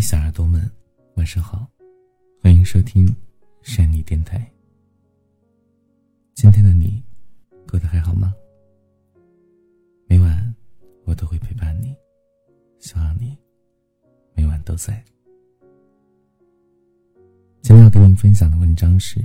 [0.00, 0.70] 小耳朵们，
[1.16, 1.66] 晚上好，
[2.40, 3.06] 欢迎收听
[3.62, 4.48] 山妮电台。
[6.34, 7.02] 今天的你
[7.66, 8.32] 过得还好吗？
[10.06, 10.54] 每晚
[11.04, 11.96] 我都会陪伴你，
[12.78, 13.36] 希望你
[14.34, 15.04] 每晚都在。
[17.60, 19.20] 今天要跟您分享的文章是：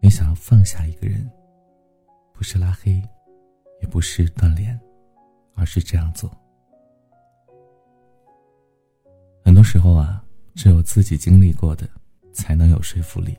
[0.00, 1.30] 你想要放下一个人，
[2.32, 2.92] 不是拉黑，
[3.82, 4.80] 也不是断联，
[5.54, 6.39] 而是这样做。
[9.60, 10.24] 多时候啊，
[10.54, 11.86] 只有自己经历过的，
[12.32, 13.36] 才能有说服力。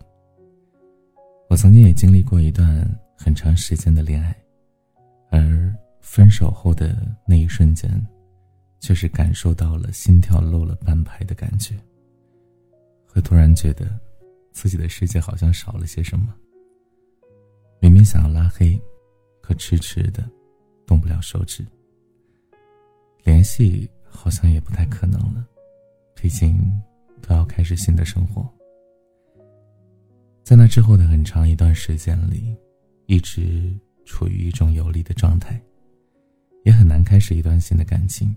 [1.49, 4.37] 我曾经也经历过一段很长时间的恋爱，
[5.31, 7.89] 而分手后的那一瞬间，
[8.79, 11.73] 却是感受到了心跳漏了半拍的感觉。
[13.07, 13.87] 会突然觉得，
[14.51, 16.31] 自己的世界好像少了些什么。
[17.79, 18.79] 明明想要拉黑，
[19.41, 20.23] 可迟迟的
[20.85, 21.65] 动不了手指。
[23.23, 25.47] 联系好像也不太可能了。
[26.31, 26.81] 毕竟，
[27.21, 28.49] 都要开始新的生活。
[30.43, 32.55] 在那之后的很长一段时间里，
[33.05, 35.61] 一直处于一种游离的状态，
[36.63, 38.33] 也很难开始一段新的感情。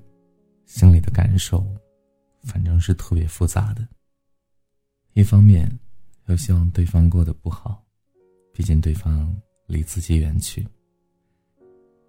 [0.66, 1.64] 心里的感受，
[2.42, 3.86] 反正是特别复杂的。
[5.12, 5.70] 一方面，
[6.26, 7.80] 又希望对方过得不好，
[8.52, 9.32] 毕竟对方
[9.68, 10.64] 离自己远去；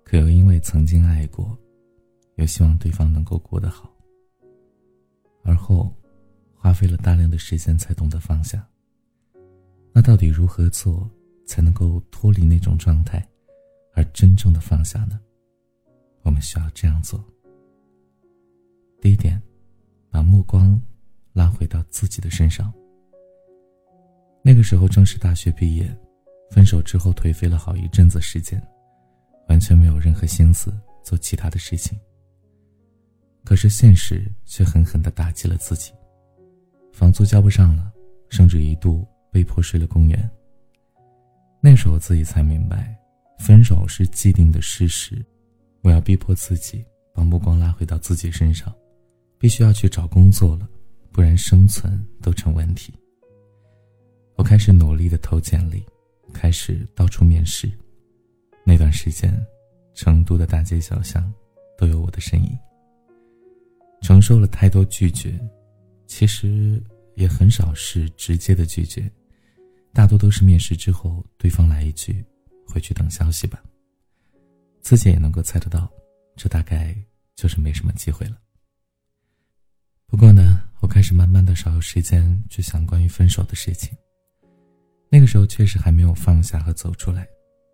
[0.03, 1.55] 可又因为曾经爱过，
[2.37, 3.94] 又希望对方能够过得好。
[5.45, 5.95] 而后，
[6.55, 8.67] 花费了大量的时间才懂得放下。
[9.93, 11.07] 那到底如何做
[11.45, 13.25] 才能够脱离那种状态，
[13.93, 15.19] 而真正的放下呢？
[16.23, 17.23] 我们需要这样做。
[18.99, 19.39] 第一点，
[20.09, 20.81] 把目光
[21.31, 22.73] 拉回到自己的身上。
[24.41, 25.95] 那个时候正是大学毕业，
[26.49, 28.59] 分手之后颓废了好一阵子时间，
[29.47, 31.95] 完全没有任何心思做其他的事情。
[33.45, 35.93] 可是现实却狠狠地打击了自己，
[36.91, 37.93] 房租交不上了，
[38.27, 40.29] 甚至一度被迫睡了公园。
[41.61, 42.97] 那时候自己才明白，
[43.37, 45.23] 分手是既定的事实，
[45.81, 46.83] 我要逼迫自己
[47.13, 48.73] 把目光拉回到自己身上，
[49.37, 50.67] 必须要去找工作了，
[51.11, 52.93] 不然生存都成问题。
[54.35, 55.85] 我开始努力的投简历，
[56.33, 57.71] 开始到处面试。
[58.65, 59.31] 那段时间，
[59.93, 61.31] 成都的大街小巷
[61.77, 62.57] 都有我的身影。
[64.05, 65.33] 承受了太多拒绝，
[66.05, 66.79] 其实
[67.15, 69.11] 也很少是直接的拒绝，
[69.91, 72.23] 大多都是面试之后对方来一句
[72.69, 73.63] “回去等消息吧”，
[74.79, 75.91] 自己也能够猜得到，
[76.35, 76.95] 这大概
[77.35, 78.37] 就是没什么机会了。
[80.05, 83.91] 不过呢，我开始慢慢的少有时间去想关于分手的事情。
[85.09, 87.27] 那个时候确实还没有放下和走出来，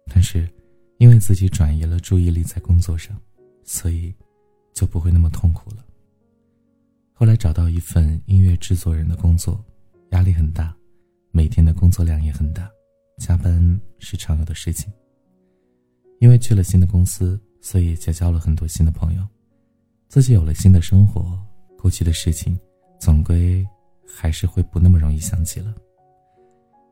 [0.06, 0.50] 但是
[0.98, 3.20] 因为自己转移了注意力在工作上，
[3.66, 4.16] 所以
[4.74, 5.86] 就不会那么痛苦了。
[7.22, 9.64] 后来找到一份音乐制作人的工作，
[10.10, 10.76] 压力很大，
[11.30, 12.68] 每天的工作量也很大，
[13.20, 14.92] 加班是常有的事情。
[16.20, 19.24] 因为去了新的公司，所以结交了很多新的朋友，
[20.08, 21.40] 自己有了新的生活，
[21.78, 22.60] 过去的事情
[23.00, 23.64] 总归
[24.04, 25.76] 还是会不那么容易想起了。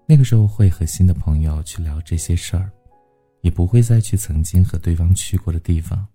[0.05, 2.69] 那个时候会和新的朋友去聊这些事儿，
[3.41, 6.07] 也不会再去曾经和对方去过的地方，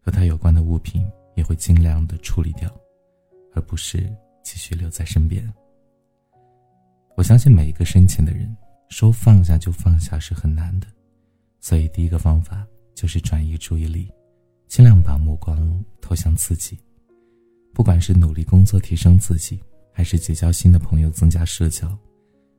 [0.00, 2.68] 和他有关的物品也会尽量的处理掉。
[3.54, 3.98] 而不是
[4.42, 5.52] 继续留在身边。
[7.16, 8.56] 我相信每一个深情的人，
[8.88, 10.86] 说放下就放下是很难的，
[11.60, 14.10] 所以第一个方法就是转移注意力，
[14.66, 16.78] 尽量把目光投向自己。
[17.74, 19.60] 不管是努力工作提升自己，
[19.92, 21.96] 还是结交新的朋友增加社交，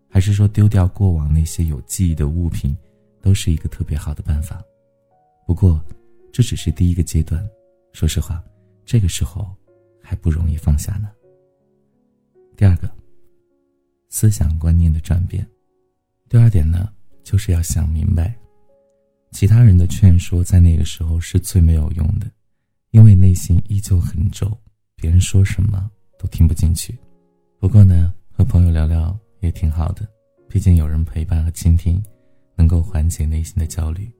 [0.10, 2.76] 还是说丢掉过往那些有记忆的物品，
[3.22, 4.64] 都是一个特别好的办法。
[5.48, 5.84] 不过，
[6.32, 7.44] 这只是第一个阶段。
[7.92, 8.44] 说实话，
[8.86, 9.54] 这个时候。
[10.04, 11.10] 还不容易放下呢。
[12.56, 12.88] 第二个，
[14.10, 15.48] 思想观念的转变。
[16.30, 16.92] 第二点呢，
[17.24, 18.36] 就是要想明白，
[19.32, 22.30] 其他人的劝说在那个时候是最没有用的，
[22.92, 24.56] 因为内心依旧很皱，
[24.96, 25.90] 别人说什么
[26.20, 26.96] 都听不进去。
[27.60, 30.08] 不过呢，和朋友聊聊也挺好的，
[30.50, 32.04] 毕竟有人陪伴和倾听，
[32.56, 34.12] 能够缓解内心的焦虑。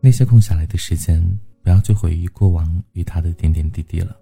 [0.00, 1.20] 那些空下来的时间，
[1.62, 4.16] 不要去回忆过往与他的点点滴滴了。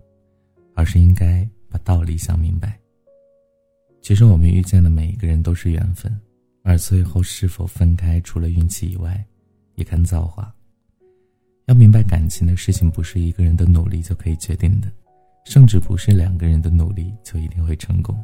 [0.79, 2.79] 而是应该把道理想明白。
[4.01, 6.17] 其实我们遇见的每一个人都是缘分，
[6.63, 9.27] 而最后是否分开，除了运气以外，
[9.75, 10.55] 也看造化。
[11.67, 14.87] 要明白，感情的事情不是一个人的努力就可以决定的，
[15.45, 18.17] 甚至不是两个人的努力就一定会成功。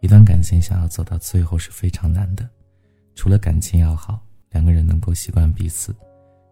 [0.00, 2.48] 一段感情想要走到最后是非常难的，
[3.14, 4.18] 除了感情要好，
[4.48, 5.94] 两个人能够习惯彼此，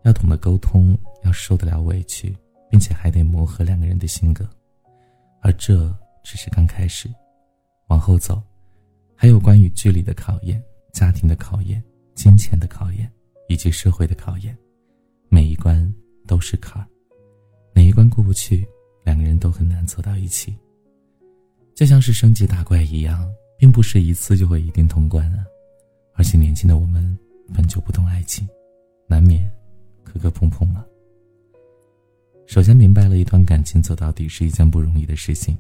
[0.05, 0.95] 要懂得沟通，
[1.25, 2.37] 要受得了委屈，
[2.71, 4.47] 并且还得磨合两个人的性格。
[5.41, 7.09] 而这只是刚开始。
[7.89, 8.43] 往后走，
[9.15, 10.63] 还有关于距离的考验、
[10.93, 11.83] 家庭的考验、
[12.15, 13.11] 金钱的考验，
[13.49, 14.57] 以及社会的考验。
[15.31, 15.91] 每一关
[16.27, 16.87] 都是坎儿，
[17.75, 18.67] 哪一关过不去，
[19.05, 20.55] 两个人都很难走到一起。
[21.75, 23.27] 就像是升级打怪一样，
[23.59, 25.47] 并不是一次就会一定通关啊。
[26.15, 27.19] 而且年轻的我们
[27.55, 28.47] 本就不懂爱情，
[29.07, 29.51] 难免
[30.05, 30.85] 磕磕碰碰啊。
[32.49, 35.55] 首先明白了一段感情走到底是一件不容易的事情，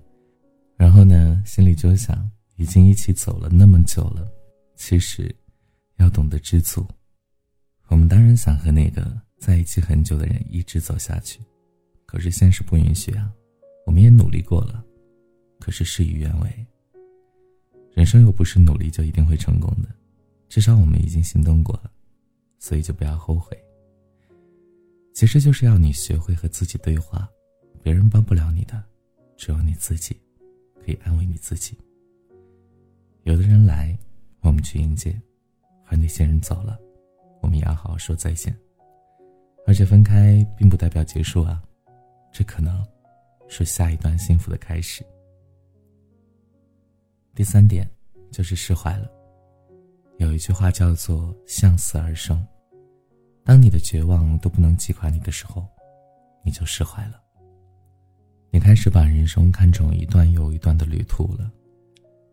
[0.75, 4.27] 然后呢，心里就想，已经一起走了那么久了，
[4.75, 5.33] 其实
[5.99, 6.87] 要懂得知足。
[7.89, 9.07] 我们当然想和那个。
[9.39, 11.39] 在一起很久的人一直走下去，
[12.07, 13.31] 可是现实不允许啊！
[13.87, 14.85] 我们也努力过了，
[15.61, 16.67] 可是事与愿违。
[17.95, 19.89] 人生又不是努力就一定会成功的，
[20.49, 21.91] 至少我们已经行动过了，
[22.59, 23.57] 所以就不要后悔。
[25.19, 27.29] 其实就是要你学会和自己对话，
[27.83, 28.81] 别人帮不了你的，
[29.37, 30.17] 只有你自己
[30.77, 31.77] 可以安慰你自己。
[33.25, 33.99] 有的人来，
[34.43, 35.11] 我们去迎接；
[35.87, 36.79] 而那些人走了，
[37.43, 38.57] 我们也要好好说再见。
[39.67, 41.61] 而且分开并不代表结束啊，
[42.31, 42.87] 这可能
[43.49, 45.05] 是下一段幸福的开始。
[47.35, 47.91] 第三点
[48.31, 49.11] 就是释怀了。
[50.19, 52.41] 有一句话叫做“向死而生”，
[53.49, 55.67] 当你的绝望都不能击垮你的时候，
[56.45, 57.19] 你就释怀了。
[58.51, 61.51] 你开始把人生看成一段又一段的旅途了，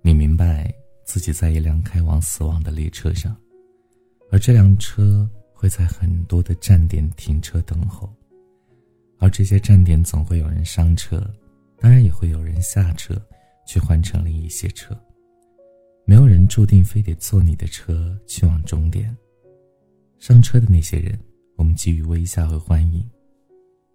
[0.02, 0.70] 你明白
[1.06, 3.34] 自己在一辆开往死亡的列车上，
[4.30, 5.26] 而这辆车。
[5.58, 8.14] 会在很多的站点停车等候，
[9.20, 11.26] 而这些站点总会有人上车，
[11.80, 13.20] 当然也会有人下车，
[13.66, 14.96] 去换乘另一些车。
[16.04, 19.16] 没有人注定非得坐你的车去往终点。
[20.20, 21.20] 上车的那些人，
[21.56, 23.08] 我们给予微笑和欢迎。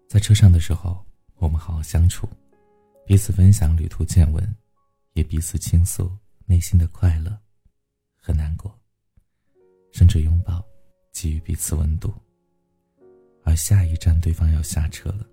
[0.08, 1.04] 在车上的时候，
[1.36, 2.28] 我们好好相处，
[3.06, 4.56] 彼此分享旅途见闻，
[5.14, 6.10] 也彼此倾诉
[6.46, 7.36] 内心的快乐
[8.20, 8.72] 和难过，
[9.92, 10.64] 甚至拥抱。
[11.12, 12.14] 给予彼此温度，
[13.42, 15.26] 而下一站对方要下车了，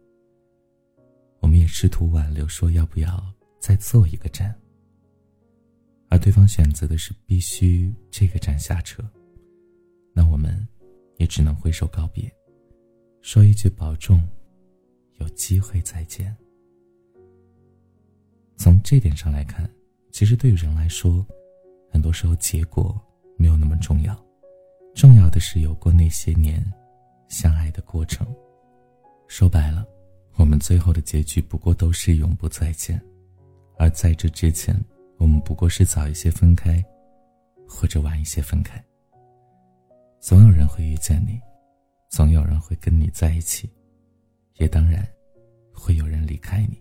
[1.40, 4.54] 我们也试图挽留，说要不要再坐一个站。
[6.10, 9.08] 而对方选择的是必须这个站下车，
[10.14, 10.68] 那我们
[11.18, 12.32] 也只能挥手告别，
[13.22, 14.22] 说一句保重，
[15.20, 16.36] 有机会再见。
[18.56, 19.70] 从这点上来看，
[20.12, 21.26] 其实对于人来说，
[21.92, 23.00] 很多时候结果
[23.38, 24.16] 没有那么重要。
[24.96, 26.64] 重要的是有过那些年
[27.28, 28.26] 相爱的过程。
[29.28, 29.86] 说白了，
[30.38, 33.00] 我们最后的结局不过都是永不再见，
[33.78, 34.76] 而在这之前，
[35.18, 36.84] 我们不过是早一些分开，
[37.68, 38.84] 或者晚一些分开。
[40.28, 41.40] 总有人会遇见你，
[42.10, 43.72] 总有人会跟你在一起，
[44.56, 45.08] 也当然
[45.72, 46.78] 会有人离开你。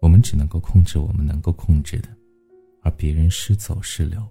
[0.00, 2.08] 我们只能够控制我们能够控制的，
[2.80, 4.26] 而别人是走是留，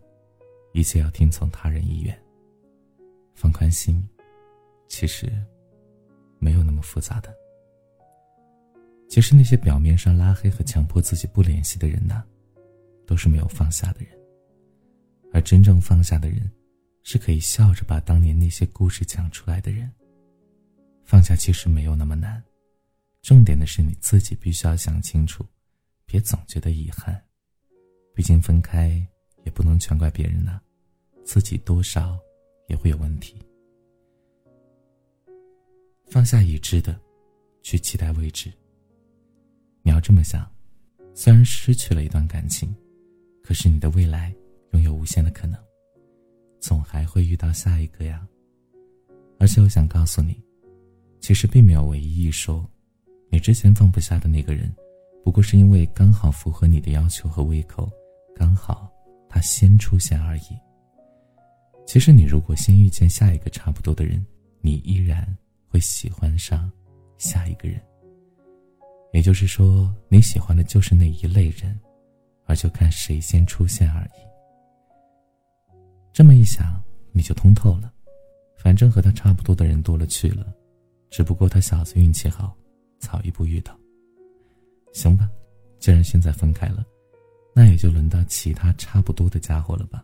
[0.73, 2.19] 一切要听从他人意愿。
[3.35, 4.03] 放宽心，
[4.87, 5.31] 其实
[6.39, 7.31] 没有那么复杂的。
[9.07, 12.23] 其实那些表面上拉黑和强迫自己不联系的人呢，
[13.05, 14.09] 都是没有放下的人。
[15.31, 16.51] 而真正放下的人，
[17.09, 19.89] 是可以笑着把当年那些故事讲出来的人。
[21.05, 22.43] 放下其实没有那么难，
[23.21, 25.45] 重点的是你自己必须要想清楚，
[26.05, 27.17] 别总觉得遗憾。
[28.13, 29.01] 毕竟分开
[29.45, 30.59] 也不能全怪别人呐，
[31.23, 32.19] 自己多少。
[32.67, 33.33] 也会有问题。
[36.09, 36.99] 放下已知的，
[37.61, 38.51] 去期待未知。
[39.83, 40.45] 你要这么想：
[41.15, 42.75] 虽然失去了一段感情，
[43.41, 44.35] 可是你的未来
[44.73, 45.57] 拥有无限的可能，
[46.67, 48.27] 总还会遇到下一个呀。
[49.39, 50.37] 而且我想告诉你，
[51.21, 52.69] 其实并没有唯一一说，
[53.29, 54.69] 你之前放不下的那个人，
[55.23, 57.89] 不过是因为刚好符合你的要求和胃口，
[58.35, 58.91] 刚好
[59.29, 60.59] 他先出现而已。
[61.85, 64.21] 其实，你如果先遇见下一个差不多的人，
[64.59, 65.25] 你依然
[65.69, 66.69] 会喜欢上
[67.17, 67.81] 下一个人。
[69.13, 71.79] 也就是说，你喜欢的就是那一类人，
[72.45, 74.19] 而就看谁先出现而已。
[76.17, 77.93] 这么一想，你就通透了。
[78.57, 80.51] 反正和他差不多的人多了去了，
[81.11, 82.57] 只不过他小子运气好，
[82.97, 83.79] 早一步遇到。
[84.93, 85.29] 行吧，
[85.77, 86.83] 既然现在分开了，
[87.53, 90.03] 那也就轮到其他差不多的家伙了吧。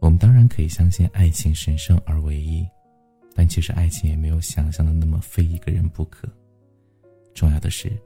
[0.00, 2.66] 我们当然可以相信爱情神圣而唯一，
[3.36, 6.28] 但其实爱情也没有想象的那么非一个人不可。
[7.34, 7.96] 重要的是，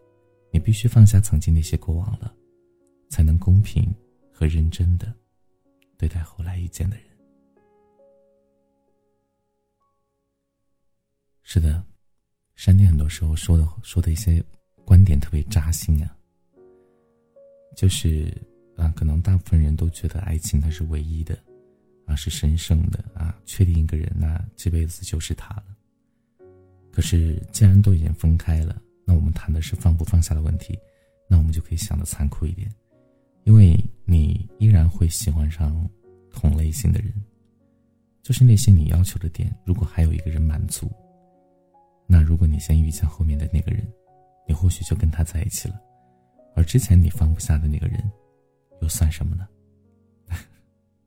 [0.51, 2.31] 你必须放下曾经那些过往了，
[3.09, 3.91] 才能公平
[4.31, 5.11] 和认真的
[6.01, 7.05] 对待后来遇见的人。
[11.43, 11.85] 是的，
[12.55, 14.43] 山田很多时候说的说的一些
[14.87, 16.17] 观点特别扎心啊。
[17.77, 18.35] 就是
[18.77, 21.39] 啊，可能大部分人都觉得爱情它是唯一的，
[22.07, 25.65] 啊是神圣的啊，确定一个人那这辈子就是他了。
[26.91, 30.79] 可是既然都已经分开了，那我们谈的是放不放下的问题，
[31.29, 32.73] 那我们就可以想的残酷一点，
[33.45, 33.79] 因为
[34.11, 35.89] 你依然会喜欢上
[36.33, 37.15] 同类型的人，
[38.23, 40.91] 就是那些你要求的点，如果还有一个人满足，
[42.09, 43.87] 那如果你先遇见后面的那个人，
[44.49, 45.81] 你或许就跟他在一起了。
[46.57, 48.03] 而之前你放不下的那个人，
[48.83, 49.47] 又算什么呢？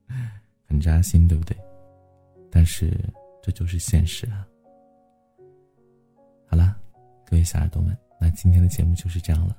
[0.65, 1.57] 很扎心，对不对？
[2.49, 2.97] 但是
[3.41, 4.47] 这就是现实啊。
[6.47, 6.79] 好啦，
[7.25, 9.57] 各位小耳朵们，那今天的节目就是这样了。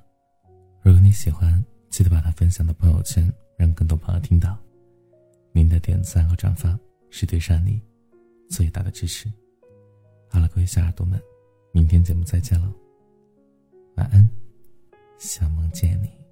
[0.81, 1.63] 如果你喜欢，
[1.95, 3.25] 记得把它分享到朋友圈，
[3.57, 4.57] 让更多朋友听到。
[5.53, 6.77] 您的点赞和转发
[7.09, 7.81] 是对善你
[8.49, 9.31] 最大的支持。
[10.29, 11.17] 好了，各位小耳朵们，
[11.71, 12.69] 明天节目再见喽，
[13.95, 14.29] 晚安。
[15.17, 16.24] 想梦见你。